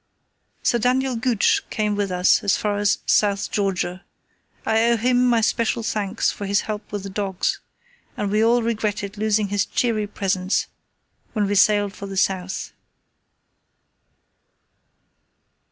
Sir 0.63 0.79
Daniel 0.79 1.15
Gooch 1.15 1.61
came 1.69 1.95
with 1.95 2.09
us 2.11 2.43
as 2.43 2.57
far 2.57 2.77
as 2.79 2.97
South 3.05 3.51
Georgia. 3.51 4.03
I 4.65 4.85
owe 4.89 4.97
him 4.97 5.27
my 5.27 5.41
special 5.41 5.83
thanks 5.83 6.31
for 6.31 6.47
his 6.47 6.61
help 6.61 6.91
with 6.91 7.03
the 7.03 7.09
dogs, 7.11 7.59
and 8.17 8.31
we 8.31 8.43
all 8.43 8.63
regretted 8.63 9.15
losing 9.15 9.49
his 9.49 9.63
cheery 9.63 10.07
presence, 10.07 10.65
when 11.33 11.45
we 11.45 11.53
sailed 11.53 11.93
for 11.93 12.07
the 12.07 12.17
South. 12.17 12.73